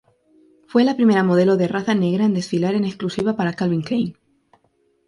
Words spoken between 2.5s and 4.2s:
en exclusiva para Calvin Klein.